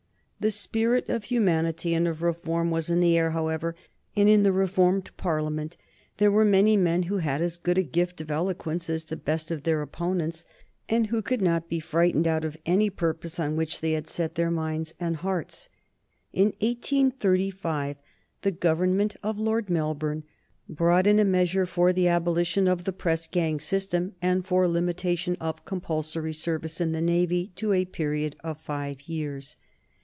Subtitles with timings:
[0.41, 3.75] The spirit of humanity and of reform was in the air, however,
[4.15, 5.77] and in the reformed Parliament
[6.17, 9.51] there were many men who had as good a gift of eloquence as the best
[9.51, 10.43] of their opponents,
[10.89, 14.33] and who could not be frightened out of any purpose on which they had set
[14.33, 15.69] their minds and hearts.
[16.33, 17.97] In 1835
[18.41, 20.23] the Government of Lord Melbourne
[20.67, 25.37] brought in a measure for the abolition of the press gang system and for limitation
[25.39, 29.55] of compulsory service in the Navy to a period of five years.